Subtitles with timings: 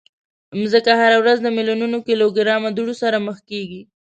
[0.59, 3.81] مځکه هره ورځ د میلیونونو کیلوګرامه دوړو سره مخ کېږي.